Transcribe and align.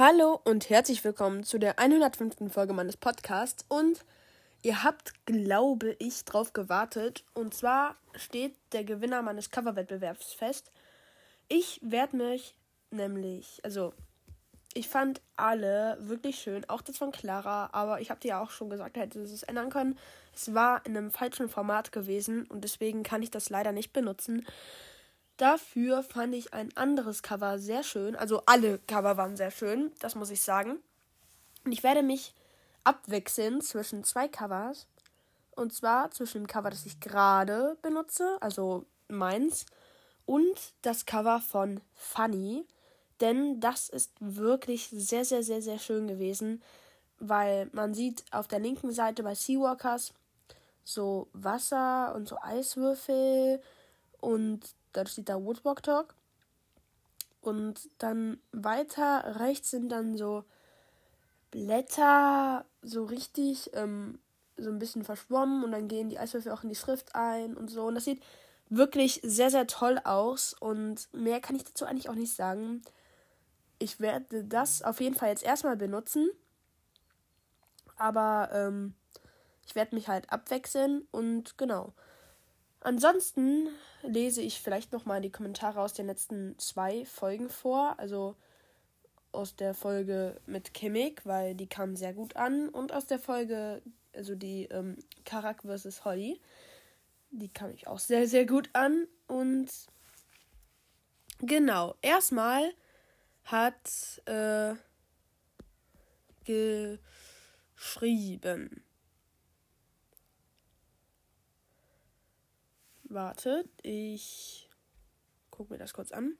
Hallo 0.00 0.40
und 0.44 0.70
herzlich 0.70 1.02
willkommen 1.02 1.42
zu 1.42 1.58
der 1.58 1.80
105. 1.80 2.52
Folge 2.52 2.72
meines 2.72 2.96
Podcasts. 2.96 3.64
Und 3.66 4.04
ihr 4.62 4.84
habt, 4.84 5.12
glaube 5.26 5.96
ich, 5.98 6.24
drauf 6.24 6.52
gewartet. 6.52 7.24
Und 7.34 7.52
zwar 7.52 7.96
steht 8.14 8.54
der 8.70 8.84
Gewinner 8.84 9.22
meines 9.22 9.50
Coverwettbewerbs 9.50 10.34
fest. 10.34 10.70
Ich 11.48 11.80
werde 11.82 12.16
mich 12.16 12.54
nämlich, 12.92 13.58
also 13.64 13.92
ich 14.72 14.86
fand 14.86 15.20
alle 15.34 15.98
wirklich 15.98 16.38
schön, 16.38 16.64
auch 16.68 16.82
das 16.82 16.96
von 16.96 17.10
Clara, 17.10 17.70
aber 17.72 18.00
ich 18.00 18.10
habe 18.10 18.20
dir 18.20 18.28
ja 18.28 18.40
auch 18.40 18.50
schon 18.50 18.70
gesagt, 18.70 18.96
hätte 18.96 19.20
es 19.20 19.42
ändern 19.42 19.68
können. 19.68 19.98
Es 20.32 20.54
war 20.54 20.86
in 20.86 20.96
einem 20.96 21.10
falschen 21.10 21.48
Format 21.48 21.90
gewesen 21.90 22.46
und 22.46 22.62
deswegen 22.62 23.02
kann 23.02 23.24
ich 23.24 23.32
das 23.32 23.50
leider 23.50 23.72
nicht 23.72 23.92
benutzen. 23.92 24.46
Dafür 25.38 26.02
fand 26.02 26.34
ich 26.34 26.52
ein 26.52 26.76
anderes 26.76 27.22
Cover 27.22 27.60
sehr 27.60 27.84
schön. 27.84 28.16
Also 28.16 28.42
alle 28.46 28.80
Cover 28.80 29.16
waren 29.16 29.36
sehr 29.36 29.52
schön, 29.52 29.92
das 30.00 30.16
muss 30.16 30.30
ich 30.30 30.42
sagen. 30.42 30.78
Und 31.64 31.70
ich 31.70 31.84
werde 31.84 32.02
mich 32.02 32.34
abwechseln 32.82 33.60
zwischen 33.60 34.02
zwei 34.02 34.26
Covers. 34.26 34.88
Und 35.54 35.72
zwar 35.72 36.10
zwischen 36.10 36.42
dem 36.42 36.46
Cover, 36.48 36.70
das 36.70 36.86
ich 36.86 36.98
gerade 36.98 37.76
benutze, 37.82 38.36
also 38.40 38.84
meins, 39.08 39.66
und 40.26 40.56
das 40.82 41.06
Cover 41.06 41.40
von 41.40 41.80
Funny. 41.94 42.66
Denn 43.20 43.60
das 43.60 43.88
ist 43.88 44.12
wirklich 44.18 44.88
sehr, 44.90 45.24
sehr, 45.24 45.44
sehr, 45.44 45.62
sehr 45.62 45.78
schön 45.78 46.08
gewesen. 46.08 46.62
Weil 47.20 47.70
man 47.72 47.94
sieht 47.94 48.24
auf 48.32 48.48
der 48.48 48.58
linken 48.58 48.90
Seite 48.90 49.22
bei 49.22 49.36
Seawalkers 49.36 50.14
so 50.82 51.28
Wasser 51.32 52.12
und 52.16 52.26
so 52.26 52.38
Eiswürfel 52.42 53.60
und 54.20 54.60
dann 54.92 55.06
steht 55.06 55.28
da 55.28 55.42
Woodwalk 55.42 55.82
Talk. 55.82 56.14
Und 57.40 57.88
dann 57.98 58.40
weiter 58.52 59.38
rechts 59.38 59.70
sind 59.70 59.90
dann 59.90 60.16
so 60.16 60.44
Blätter, 61.50 62.64
so 62.82 63.04
richtig, 63.04 63.70
ähm, 63.74 64.18
so 64.56 64.70
ein 64.70 64.78
bisschen 64.78 65.04
verschwommen 65.04 65.64
und 65.64 65.72
dann 65.72 65.88
gehen 65.88 66.10
die 66.10 66.18
Eiswürfel 66.18 66.52
auch 66.52 66.64
in 66.64 66.68
die 66.68 66.74
Schrift 66.74 67.14
ein 67.14 67.56
und 67.56 67.70
so. 67.70 67.86
Und 67.86 67.94
das 67.94 68.04
sieht 68.04 68.22
wirklich 68.68 69.20
sehr, 69.22 69.50
sehr 69.50 69.66
toll 69.66 70.00
aus. 70.04 70.54
Und 70.58 71.08
mehr 71.12 71.40
kann 71.40 71.56
ich 71.56 71.64
dazu 71.64 71.84
eigentlich 71.86 72.08
auch 72.08 72.14
nicht 72.14 72.34
sagen. 72.34 72.82
Ich 73.78 74.00
werde 74.00 74.44
das 74.44 74.82
auf 74.82 75.00
jeden 75.00 75.14
Fall 75.14 75.28
jetzt 75.30 75.44
erstmal 75.44 75.76
benutzen. 75.76 76.28
Aber 77.96 78.50
ähm, 78.52 78.94
ich 79.66 79.74
werde 79.74 79.94
mich 79.94 80.08
halt 80.08 80.30
abwechseln 80.32 81.06
und 81.10 81.56
genau. 81.58 81.92
Ansonsten 82.80 83.68
lese 84.02 84.40
ich 84.40 84.60
vielleicht 84.60 84.92
noch 84.92 85.04
mal 85.04 85.20
die 85.20 85.32
Kommentare 85.32 85.80
aus 85.80 85.94
den 85.94 86.06
letzten 86.06 86.58
zwei 86.58 87.04
Folgen 87.04 87.50
vor. 87.50 87.98
Also 87.98 88.36
aus 89.32 89.56
der 89.56 89.74
Folge 89.74 90.40
mit 90.46 90.72
Kimmig, 90.74 91.24
weil 91.24 91.54
die 91.54 91.66
kam 91.66 91.96
sehr 91.96 92.14
gut 92.14 92.36
an. 92.36 92.68
Und 92.68 92.92
aus 92.92 93.06
der 93.06 93.18
Folge, 93.18 93.82
also 94.14 94.34
die 94.34 94.64
ähm, 94.66 94.96
Karak 95.24 95.62
vs. 95.62 96.04
Holly. 96.04 96.40
Die 97.30 97.48
kam 97.48 97.70
ich 97.70 97.86
auch 97.86 97.98
sehr, 97.98 98.26
sehr 98.26 98.46
gut 98.46 98.70
an. 98.72 99.06
Und 99.26 99.68
genau, 101.40 101.94
erstmal 102.00 102.72
hat 103.44 104.22
äh, 104.26 104.74
geschrieben. 107.76 108.82
Wartet, 113.08 113.68
ich 113.82 114.68
gucke 115.50 115.72
mir 115.72 115.78
das 115.78 115.92
kurz 115.92 116.12
an. 116.12 116.36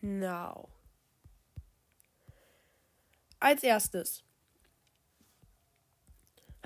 Genau. 0.00 0.68
Als 3.38 3.62
erstes 3.62 4.24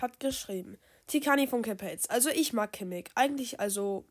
hat 0.00 0.18
geschrieben 0.20 0.78
Tikani 1.06 1.46
von 1.46 1.62
Capels. 1.62 2.08
Also 2.08 2.30
ich 2.30 2.52
mag 2.52 2.72
Kimmig. 2.72 3.10
Eigentlich 3.14 3.58
also 3.60 4.04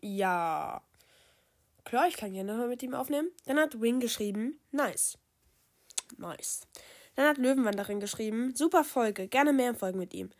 ja. 0.00 0.82
Klar, 1.84 2.08
ich 2.08 2.16
kann 2.16 2.32
gerne 2.32 2.54
mal 2.54 2.68
mit 2.68 2.82
ihm 2.82 2.94
aufnehmen. 2.94 3.30
Dann 3.46 3.58
hat 3.58 3.80
Wing 3.80 4.00
geschrieben, 4.00 4.60
nice. 4.72 5.16
Nice. 6.18 6.66
Dann 7.16 7.26
hat 7.26 7.38
Löwenwanderin 7.38 8.00
geschrieben, 8.00 8.54
super 8.54 8.84
Folge, 8.84 9.26
gerne 9.26 9.52
mehr 9.52 9.74
Folgen 9.74 9.98
mit 9.98 10.14
ihm. 10.14 10.30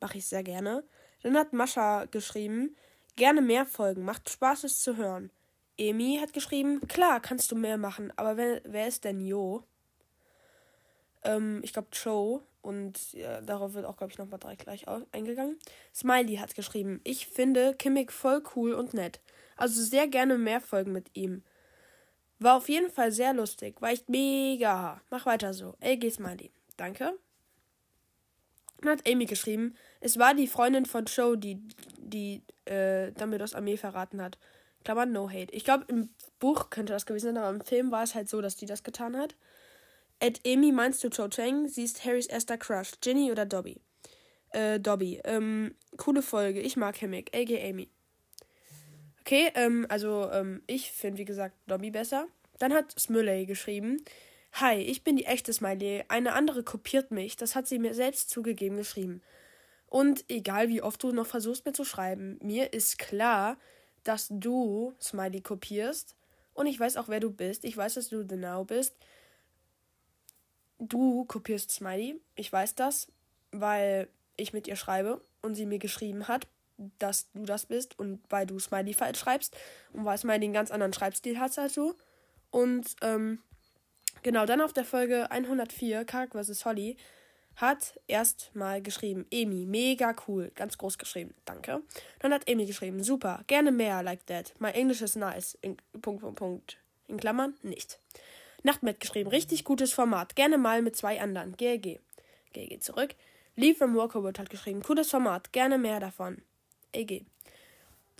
Mache 0.00 0.18
ich 0.18 0.26
sehr 0.26 0.42
gerne. 0.42 0.84
Dann 1.22 1.36
hat 1.36 1.52
Mascha 1.52 2.04
geschrieben, 2.04 2.76
gerne 3.16 3.40
mehr 3.40 3.66
Folgen, 3.66 4.04
macht 4.04 4.28
Spaß 4.28 4.64
es 4.64 4.80
zu 4.80 4.96
hören. 4.96 5.30
Emi 5.76 6.18
hat 6.20 6.32
geschrieben, 6.32 6.86
klar, 6.88 7.20
kannst 7.20 7.50
du 7.52 7.56
mehr 7.56 7.78
machen, 7.78 8.12
aber 8.16 8.36
wer, 8.36 8.60
wer 8.64 8.88
ist 8.88 9.04
denn 9.04 9.20
Jo? 9.20 9.64
Ähm, 11.22 11.60
ich 11.62 11.72
glaube 11.72 11.88
Joe. 11.92 12.42
Und 12.60 13.12
ja, 13.12 13.40
darauf 13.40 13.74
wird 13.74 13.86
auch, 13.86 13.96
glaube 13.96 14.12
ich, 14.12 14.18
nochmal 14.18 14.40
direkt 14.40 14.64
gleich 14.64 14.86
eingegangen. 15.12 15.58
Smiley 15.94 16.36
hat 16.36 16.54
geschrieben, 16.54 17.00
ich 17.04 17.26
finde 17.26 17.74
Kimmig 17.74 18.12
voll 18.12 18.42
cool 18.56 18.74
und 18.74 18.94
nett. 18.94 19.20
Also 19.56 19.82
sehr 19.82 20.08
gerne 20.08 20.36
mehr 20.36 20.60
Folgen 20.60 20.92
mit 20.92 21.08
ihm. 21.14 21.42
War 22.38 22.56
auf 22.56 22.68
jeden 22.68 22.90
Fall 22.90 23.10
sehr 23.12 23.32
lustig. 23.32 23.80
War 23.80 23.90
echt 23.90 24.08
mega. 24.08 25.00
Mach 25.10 25.26
weiter 25.26 25.52
so. 25.52 25.74
LG 25.80 26.12
Smiley. 26.12 26.52
Danke. 26.76 27.18
Dann 28.80 28.90
hat 28.92 29.08
Amy 29.08 29.26
geschrieben, 29.26 29.74
es 30.00 30.18
war 30.18 30.34
die 30.34 30.46
Freundin 30.46 30.86
von 30.86 31.04
Joe, 31.06 31.36
die, 31.36 31.60
die 31.98 32.42
äh, 32.64 33.10
Dumbledores 33.12 33.54
Armee 33.54 33.76
verraten 33.76 34.22
hat. 34.22 34.38
Klammer, 34.84 35.06
no 35.06 35.28
hate. 35.28 35.52
Ich 35.52 35.64
glaube, 35.64 35.84
im 35.88 36.10
Buch 36.38 36.70
könnte 36.70 36.92
das 36.92 37.04
gewesen 37.04 37.34
sein, 37.34 37.38
aber 37.38 37.50
im 37.50 37.60
Film 37.60 37.90
war 37.90 38.04
es 38.04 38.14
halt 38.14 38.28
so, 38.28 38.40
dass 38.40 38.54
die 38.54 38.66
das 38.66 38.84
getan 38.84 39.16
hat. 39.16 39.34
At 40.20 40.40
Amy 40.46 40.72
meinst 40.72 41.02
du 41.02 41.10
Cho 41.10 41.28
Chang? 41.28 41.68
Sie 41.68 41.82
ist 41.82 42.04
Harrys 42.04 42.26
erster 42.26 42.56
Crush. 42.56 42.92
Ginny 43.00 43.32
oder 43.32 43.46
Dobby? 43.46 43.80
Äh, 44.50 44.78
Dobby. 44.78 45.20
Ähm, 45.24 45.74
coole 45.96 46.22
Folge. 46.22 46.60
Ich 46.60 46.76
mag 46.76 47.00
Hemmick. 47.00 47.34
LG 47.36 47.60
Amy. 47.68 47.90
Okay, 49.28 49.52
ähm, 49.56 49.84
also 49.90 50.30
ähm, 50.32 50.62
ich 50.66 50.90
finde, 50.90 51.18
wie 51.18 51.26
gesagt, 51.26 51.54
Dobby 51.66 51.90
besser. 51.90 52.28
Dann 52.58 52.72
hat 52.72 52.98
Smiley 52.98 53.44
geschrieben. 53.44 54.02
Hi, 54.54 54.76
ich 54.76 55.04
bin 55.04 55.16
die 55.16 55.26
echte 55.26 55.52
Smiley. 55.52 56.04
Eine 56.08 56.32
andere 56.32 56.62
kopiert 56.62 57.10
mich. 57.10 57.36
Das 57.36 57.54
hat 57.54 57.66
sie 57.66 57.78
mir 57.78 57.92
selbst 57.92 58.30
zugegeben 58.30 58.78
geschrieben. 58.78 59.20
Und 59.84 60.24
egal 60.30 60.70
wie 60.70 60.80
oft 60.80 61.02
du 61.02 61.12
noch 61.12 61.26
versuchst 61.26 61.66
mir 61.66 61.74
zu 61.74 61.84
schreiben, 61.84 62.38
mir 62.42 62.72
ist 62.72 62.98
klar, 62.98 63.58
dass 64.02 64.28
du 64.30 64.94
Smiley 64.98 65.42
kopierst. 65.42 66.16
Und 66.54 66.66
ich 66.66 66.80
weiß 66.80 66.96
auch, 66.96 67.08
wer 67.08 67.20
du 67.20 67.30
bist. 67.30 67.66
Ich 67.66 67.76
weiß, 67.76 67.92
dass 67.96 68.08
du 68.08 68.26
The 68.26 68.36
Now 68.36 68.64
bist. 68.64 68.96
Du 70.78 71.26
kopierst 71.26 71.70
Smiley. 71.70 72.18
Ich 72.34 72.50
weiß 72.50 72.76
das, 72.76 73.08
weil 73.52 74.08
ich 74.38 74.54
mit 74.54 74.66
ihr 74.68 74.76
schreibe 74.76 75.20
und 75.42 75.54
sie 75.54 75.66
mir 75.66 75.78
geschrieben 75.78 76.28
hat 76.28 76.46
dass 76.98 77.30
du 77.32 77.44
das 77.44 77.66
bist 77.66 77.98
und 77.98 78.20
weil 78.30 78.46
du 78.46 78.58
Smiley 78.58 78.94
falsch 78.94 79.18
schreibst 79.18 79.56
und 79.92 80.04
weil 80.04 80.18
Smiley 80.18 80.44
einen 80.44 80.52
ganz 80.52 80.70
anderen 80.70 80.92
Schreibstil 80.92 81.38
hat 81.38 81.58
als 81.58 81.74
du. 81.74 81.94
Und 82.50 82.96
ähm, 83.02 83.40
genau, 84.22 84.46
dann 84.46 84.60
auf 84.60 84.72
der 84.72 84.84
Folge 84.84 85.30
104, 85.30 86.04
Karak 86.04 86.32
vs. 86.32 86.64
Holly, 86.64 86.96
hat 87.56 87.98
erstmal 88.06 88.80
geschrieben, 88.80 89.26
Emi, 89.30 89.66
mega 89.66 90.14
cool, 90.26 90.52
ganz 90.54 90.78
groß 90.78 90.96
geschrieben, 90.96 91.34
danke. 91.44 91.82
Dann 92.20 92.32
hat 92.32 92.48
Emi 92.48 92.66
geschrieben, 92.66 93.02
super, 93.02 93.42
gerne 93.48 93.72
mehr, 93.72 94.02
like 94.02 94.24
that. 94.26 94.54
My 94.60 94.70
English 94.70 95.02
is 95.02 95.16
nice, 95.16 95.58
in, 95.60 95.76
Punkt, 96.00 96.22
Punkt, 96.22 96.38
Punkt, 96.38 96.78
in 97.08 97.18
Klammern, 97.18 97.54
nicht. 97.62 97.98
Nachtmet 98.62 99.00
geschrieben, 99.00 99.28
richtig 99.30 99.64
gutes 99.64 99.92
Format, 99.92 100.36
gerne 100.36 100.56
mal 100.56 100.82
mit 100.82 100.94
zwei 100.94 101.20
anderen, 101.20 101.56
GG. 101.56 101.98
GG 102.52 102.78
zurück. 102.78 103.14
Lee 103.56 103.74
from 103.74 103.96
Walkerwood 103.96 104.38
hat 104.38 104.50
geschrieben, 104.50 104.82
cooles 104.82 105.10
Format, 105.10 105.52
gerne 105.52 105.78
mehr 105.78 105.98
davon. 105.98 106.40
EG. 106.92 107.24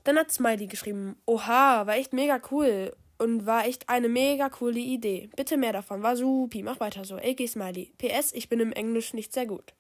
Dann 0.05 0.17
hat 0.17 0.33
Smiley 0.33 0.67
geschrieben, 0.67 1.17
oha, 1.27 1.87
war 1.87 1.97
echt 1.97 2.13
mega 2.13 2.41
cool 2.51 2.97
und 3.19 3.47
war 3.47 3.67
echt 3.67 3.89
eine 3.89 4.09
mega 4.09 4.49
coole 4.49 4.79
Idee. 4.79 5.29
Bitte 5.37 5.57
mehr 5.57 5.73
davon, 5.73 6.03
war 6.03 6.17
supi, 6.17 6.63
mach 6.63 6.81
weiter 6.81 7.05
so. 7.05 7.19
EG 7.19 7.47
Smiley. 7.47 7.93
PS, 7.99 8.33
ich 8.33 8.49
bin 8.49 8.61
im 8.61 8.73
Englisch 8.73 9.13
nicht 9.13 9.33
sehr 9.33 9.47
gut. 9.47 9.75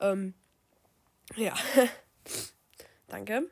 Ähm, 0.00 0.34
ja. 1.34 1.54
Danke. 3.08 3.50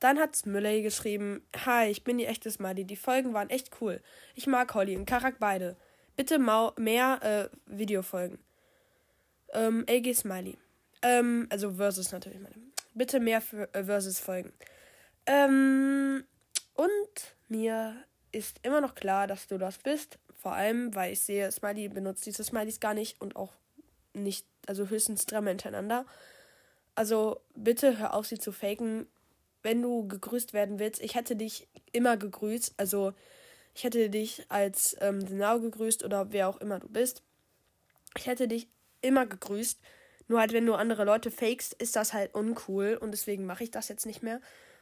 Dann 0.00 0.18
hat 0.18 0.36
Smiley 0.36 0.82
geschrieben, 0.82 1.42
hi, 1.64 1.88
ich 1.88 2.04
bin 2.04 2.18
die 2.18 2.26
echte 2.26 2.50
Smiley. 2.50 2.84
Die 2.84 2.96
Folgen 2.96 3.34
waren 3.34 3.50
echt 3.50 3.70
cool. 3.80 4.00
Ich 4.34 4.46
mag 4.46 4.72
Holly 4.74 4.96
und 4.96 5.06
Karak 5.06 5.38
beide. 5.40 5.76
Bitte 6.14 6.38
mehr 6.38 7.20
äh, 7.22 7.48
Videofolgen. 7.66 8.38
Ähm, 9.54 9.84
LG 9.88 10.14
Smiley. 10.14 10.56
Ähm, 11.02 11.46
also 11.50 11.74
Versus 11.74 12.12
natürlich, 12.12 12.40
meine 12.40 12.67
bitte 12.98 13.20
mehr 13.20 13.42
äh, 13.72 13.84
Versus 13.84 14.20
folgen. 14.20 14.52
Ähm, 15.26 16.24
und 16.74 17.36
mir 17.48 17.96
ist 18.32 18.60
immer 18.62 18.80
noch 18.80 18.94
klar, 18.94 19.26
dass 19.26 19.46
du 19.46 19.58
das 19.58 19.78
bist. 19.78 20.18
Vor 20.34 20.52
allem, 20.52 20.94
weil 20.94 21.12
ich 21.12 21.20
sehe, 21.20 21.50
Smiley 21.50 21.88
benutzt 21.88 22.26
diese 22.26 22.44
Smileys 22.44 22.80
gar 22.80 22.94
nicht 22.94 23.20
und 23.20 23.36
auch 23.36 23.52
nicht, 24.12 24.46
also 24.66 24.88
höchstens 24.88 25.26
dreimal 25.26 25.50
hintereinander. 25.52 26.06
Also 26.94 27.40
bitte 27.54 27.98
hör 27.98 28.14
auf, 28.14 28.26
sie 28.26 28.38
zu 28.38 28.52
faken. 28.52 29.06
wenn 29.62 29.82
du 29.82 30.06
gegrüßt 30.06 30.52
werden 30.52 30.78
willst, 30.78 31.02
ich 31.02 31.14
hätte 31.14 31.34
dich 31.34 31.68
immer 31.92 32.16
gegrüßt. 32.16 32.74
Also 32.76 33.12
ich 33.74 33.84
hätte 33.84 34.08
dich 34.08 34.44
als 34.48 34.96
ähm, 35.00 35.24
Denau 35.24 35.60
gegrüßt 35.60 36.04
oder 36.04 36.32
wer 36.32 36.48
auch 36.48 36.60
immer 36.60 36.78
du 36.78 36.88
bist. 36.88 37.22
Ich 38.16 38.26
hätte 38.26 38.48
dich 38.48 38.68
immer 39.00 39.26
gegrüßt. 39.26 39.78
Nur 40.28 40.40
halt, 40.40 40.52
wenn 40.52 40.66
du 40.66 40.74
andere 40.74 41.04
Leute 41.04 41.30
fakest, 41.30 41.74
ist 41.74 41.96
das 41.96 42.12
halt 42.12 42.34
uncool 42.34 42.98
und 43.00 43.10
deswegen 43.10 43.46
mache 43.46 43.64
ich 43.64 43.70
das 43.70 43.88
jetzt 43.88 44.06
nicht 44.06 44.22
mehr. 44.22 44.40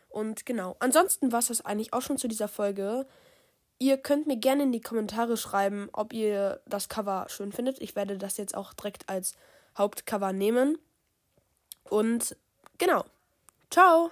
Und 0.08 0.44
genau. 0.44 0.76
Ansonsten 0.80 1.32
war 1.32 1.38
es 1.38 1.48
das 1.48 1.64
eigentlich 1.64 1.92
auch 1.92 2.02
schon 2.02 2.18
zu 2.18 2.28
dieser 2.28 2.48
Folge. 2.48 3.06
Ihr 3.78 3.98
könnt 3.98 4.26
mir 4.26 4.36
gerne 4.36 4.64
in 4.64 4.72
die 4.72 4.80
Kommentare 4.80 5.36
schreiben, 5.36 5.88
ob 5.92 6.12
ihr 6.12 6.60
das 6.66 6.88
Cover 6.88 7.26
schön 7.28 7.52
findet. 7.52 7.80
Ich 7.80 7.94
werde 7.94 8.18
das 8.18 8.36
jetzt 8.38 8.56
auch 8.56 8.72
direkt 8.72 9.08
als 9.08 9.34
Hauptcover 9.76 10.32
nehmen. 10.32 10.78
Und 11.84 12.36
genau. 12.78 13.04
Ciao. 13.70 14.10